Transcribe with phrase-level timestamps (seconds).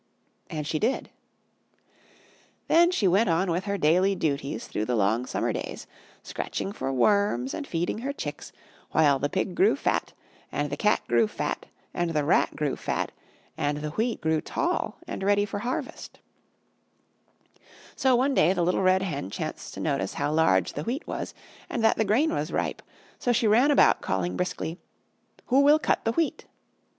[0.49, 1.11] And she did.
[2.67, 5.85] Then she went on with her daily duties through the long summer days,
[6.23, 8.51] scratching for worms and feeding her chicks,
[8.89, 10.13] while the Pig grew fat,
[10.51, 13.11] and the Cat grew fat, and the Rat grew fat,
[13.55, 16.17] and the Wheat grew tall and ready for harvest.
[17.95, 21.35] So one day the Little Red Hen chanced to notice how large the Wheat was
[21.69, 22.81] and that the grain was ripe,
[23.19, 24.79] so she ran about calling briskly:
[25.53, 26.45] "Who will cut the Wheat?"